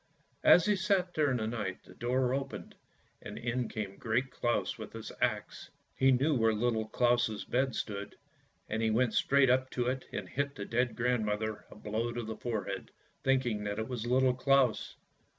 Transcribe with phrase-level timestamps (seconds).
[0.43, 2.73] As he sat there in the night, the door opened,
[3.21, 8.15] and in came Great Claus with his axe; he knew where Little Claus' bed stood,
[8.67, 12.07] and he went straight up to it and hit the dead grand mother a blow
[12.07, 12.89] on the forehead,
[13.23, 14.95] thinking that it was Little Claus.